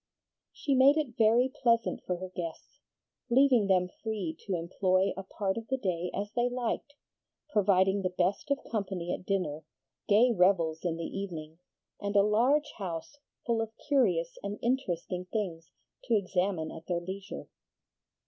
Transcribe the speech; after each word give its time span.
She 0.51 0.73
made 0.73 0.97
it 0.97 1.15
very 1.15 1.47
pleasant 1.61 2.01
for 2.07 2.15
her 2.15 2.29
guests, 2.29 2.79
leaving 3.29 3.67
them 3.67 3.87
free 4.01 4.35
to 4.47 4.55
employ 4.55 5.13
a 5.15 5.21
part 5.21 5.57
of 5.57 5.67
the 5.67 5.77
day 5.77 6.09
as 6.11 6.31
they 6.35 6.49
liked, 6.49 6.95
providing 7.53 8.01
the 8.01 8.09
best 8.09 8.49
of 8.49 8.57
company 8.71 9.13
at 9.13 9.27
dinner, 9.27 9.63
gay 10.07 10.31
revels 10.35 10.83
in 10.83 10.97
the 10.97 11.03
evening, 11.05 11.59
and 12.01 12.15
a 12.15 12.23
large 12.23 12.71
house 12.79 13.19
full 13.45 13.61
of 13.61 13.77
curious 13.77 14.39
and 14.41 14.57
interesting 14.63 15.25
things 15.31 15.71
to 16.05 16.15
examine 16.17 16.71
at 16.71 16.87
their 16.87 16.99
leisure. 16.99 17.47